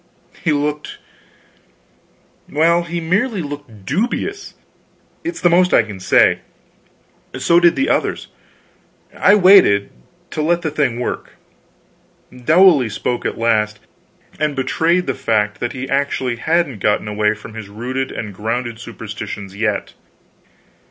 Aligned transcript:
He 0.43 0.51
looked 0.51 0.97
well, 2.51 2.81
he 2.81 2.99
merely 2.99 3.43
looked 3.43 3.85
dubious, 3.85 4.55
it's 5.23 5.39
the 5.41 5.47
most 5.51 5.75
I 5.75 5.83
can 5.83 5.99
say; 5.99 6.39
so 7.37 7.59
did 7.59 7.75
the 7.75 7.87
others. 7.87 8.25
I 9.15 9.35
waited 9.35 9.91
to 10.31 10.41
let 10.41 10.63
the 10.63 10.71
thing 10.71 10.99
work. 10.99 11.33
Dowley 12.35 12.89
spoke 12.89 13.27
at 13.27 13.37
last 13.37 13.77
and 14.39 14.55
betrayed 14.55 15.05
the 15.05 15.13
fact 15.13 15.59
that 15.59 15.73
he 15.73 15.87
actually 15.87 16.37
hadn't 16.37 16.79
gotten 16.79 17.07
away 17.07 17.35
from 17.35 17.53
his 17.53 17.69
rooted 17.69 18.11
and 18.11 18.33
grounded 18.33 18.79
superstitions 18.79 19.55
yet. 19.55 19.93